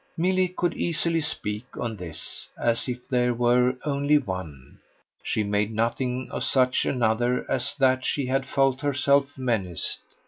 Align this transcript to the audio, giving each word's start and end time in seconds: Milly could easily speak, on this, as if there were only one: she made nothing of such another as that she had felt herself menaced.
Milly 0.17 0.47
could 0.47 0.73
easily 0.73 1.21
speak, 1.21 1.67
on 1.79 1.95
this, 1.97 2.47
as 2.57 2.87
if 2.89 3.07
there 3.07 3.35
were 3.35 3.75
only 3.85 4.17
one: 4.17 4.79
she 5.21 5.43
made 5.43 5.71
nothing 5.71 6.27
of 6.31 6.43
such 6.43 6.85
another 6.85 7.45
as 7.47 7.75
that 7.77 8.03
she 8.03 8.25
had 8.25 8.43
felt 8.47 8.81
herself 8.81 9.37
menaced. 9.37 9.99